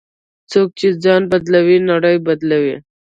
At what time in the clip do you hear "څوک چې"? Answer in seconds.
0.51-0.87